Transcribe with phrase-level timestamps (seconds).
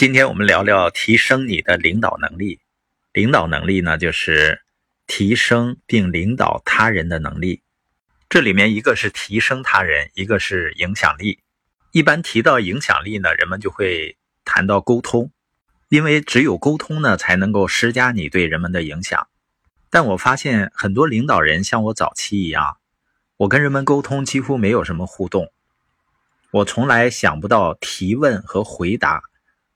[0.00, 2.60] 今天我们聊聊提升你的领导能力。
[3.12, 4.62] 领导能力呢，就是
[5.06, 7.60] 提升并领导他人的能力。
[8.26, 11.40] 这里面一个是提升他人，一个是影响力。
[11.92, 15.32] 一般提到影响力呢，人们就会谈到沟通，
[15.90, 19.28] 因为只有沟通呢，才能够施加你对人们的影响。
[19.90, 22.78] 但我发现很多领导人像我早期一样，
[23.36, 25.52] 我跟人们沟通几乎没有什么互动，
[26.52, 29.24] 我从来想不到提问和回答。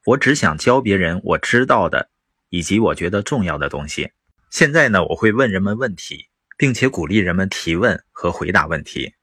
[0.06, 2.10] 我只想教别人我知道的，
[2.50, 4.12] 以及我觉得重要的东西。
[4.50, 9.14] 现在呢，我会问人们问题，并且鼓励人们提问和回答问题。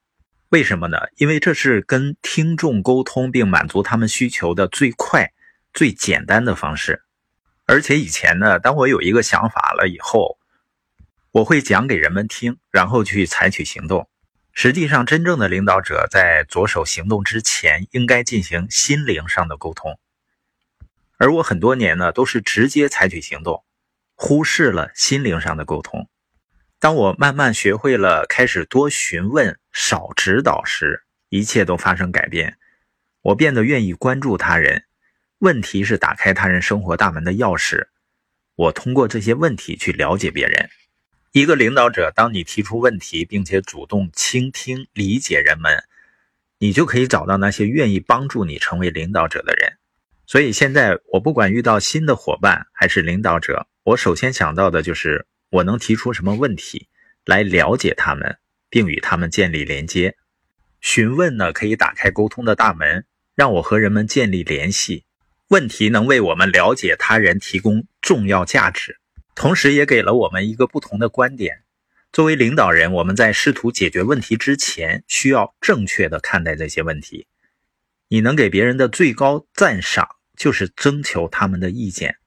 [0.49, 0.97] 为什么呢？
[1.17, 5.31] 因为这是跟听众沟通并满足他们需求的最快、
[5.71, 7.03] 最简单的方式。
[7.67, 10.39] 而且以前呢，当我有一个想法了以后，
[11.31, 14.09] 我会讲给人们听，然后去采取行动。
[14.51, 19.97] 实际上，真正的领导者在着手行动之前，应该进行心灵上的沟通。
[21.21, 23.63] 而我很多年呢，都是直接采取行动，
[24.15, 26.09] 忽视了心灵上的沟通。
[26.79, 32.57] 当我慢慢学会了开始多询问、少指导时，一切都发生改变。
[33.21, 34.85] 我变得愿意关注他人。
[35.37, 37.89] 问题是打开他人生活大门的钥匙。
[38.55, 40.71] 我通过这些问题去了解别人。
[41.33, 45.83] 一个领导者，当你提出问题，并且主动倾听、理解人们，
[46.57, 49.77] 你就可以找到那些愿意帮助你成为领导者的人。
[50.31, 56.87] 所以现在我不管遇到新的伙伴还是领导者，我首先想到的就是我能提出什么问题
[57.25, 58.37] 来了解他们，
[58.69, 60.15] 并与他们建立连接。
[60.79, 65.03] 询问呢，可以打开沟通的大门，让我和人们建立联系。
[65.49, 68.99] 问题能为我们了解他人提供重要价值，
[69.35, 71.63] 同时也给了我们一个不同的观点。
[72.13, 77.27] 作为领导人，我们在试图解决问题之前，需要正确的看待这些问题。
[78.07, 80.07] 你能给别人的最高赞赏。
[80.37, 82.17] 就是征求他们的意见。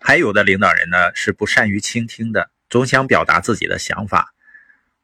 [0.00, 4.34] 还有的领导人呢是不善于倾听的，总想表达自己的想法。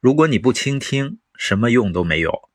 [0.01, 2.49] 如果你不倾听，什么用都没有。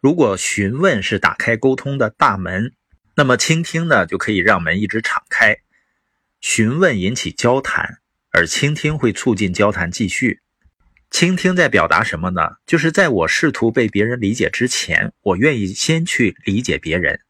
[0.00, 2.72] 如果询问是打开沟通的大门，
[3.16, 5.58] 那么倾听呢就可以让门一直敞开。
[6.40, 7.98] 询问引起交谈，
[8.30, 10.40] 而倾听会促进交谈继续。
[11.10, 12.56] 倾听在表达什么呢？
[12.64, 17.20] 就是在我试图被别人理解之前，我愿意先去理解别人。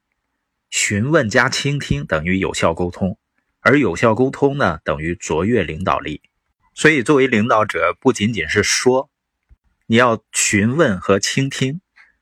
[0.70, 3.18] 询问加倾听等于有效沟通，
[3.60, 6.22] 而有效沟通呢等于卓越领导力。
[6.74, 9.10] 所以，作为领导者，不仅仅是说，
[9.86, 11.80] 你要询问和倾听，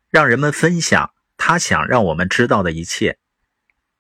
[0.09, 3.19] 让人们分享他想让我们知道的一切。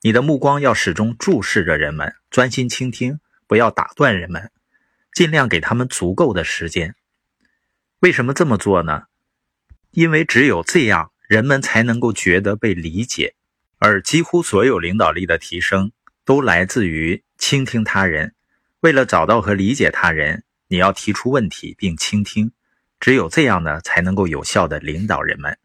[0.02, 4.50] 你的目光要始终注视着人们，专心倾听，不要打断人们，
[5.12, 6.94] 尽量给他们足够的时间。
[7.98, 9.04] 为什么这么做呢？
[9.90, 13.34] 因为只有这样，人们才能够觉得被理解。
[13.78, 15.92] 而几乎所有领导力的提升
[16.24, 18.34] 都来自于倾听他人。
[18.80, 22.52] 为了找到和理解他人，你要提出问题并倾听，
[23.00, 25.58] 只有这样呢，才能够有效的领导人们。